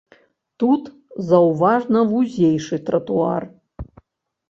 [0.63, 0.83] Тут
[1.27, 3.43] заўважна вузейшы тратуар.